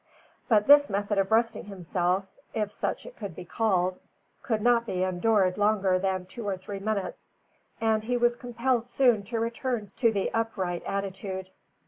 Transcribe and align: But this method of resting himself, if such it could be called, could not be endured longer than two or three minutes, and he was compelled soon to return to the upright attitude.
But 0.49 0.65
this 0.65 0.89
method 0.89 1.19
of 1.19 1.29
resting 1.31 1.65
himself, 1.65 2.25
if 2.55 2.71
such 2.71 3.05
it 3.05 3.15
could 3.15 3.35
be 3.35 3.45
called, 3.45 3.99
could 4.41 4.59
not 4.59 4.87
be 4.87 5.03
endured 5.03 5.59
longer 5.59 5.99
than 5.99 6.25
two 6.25 6.47
or 6.47 6.57
three 6.57 6.79
minutes, 6.79 7.33
and 7.79 8.03
he 8.03 8.17
was 8.17 8.35
compelled 8.35 8.87
soon 8.87 9.21
to 9.25 9.39
return 9.39 9.91
to 9.97 10.11
the 10.11 10.33
upright 10.33 10.81
attitude. 10.87 11.51